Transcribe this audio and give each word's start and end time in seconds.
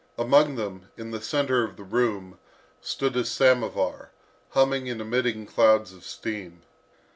Among 0.17 0.55
them, 0.55 0.89
in 0.97 1.11
the 1.11 1.21
centre 1.21 1.63
of 1.63 1.75
the 1.75 1.83
room, 1.83 2.39
stood 2.81 3.15
a 3.15 3.23
samovar, 3.23 4.09
humming 4.49 4.89
and 4.89 4.99
emitting 4.99 5.45
clouds 5.45 5.93
of 5.93 6.03
steam. 6.03 6.63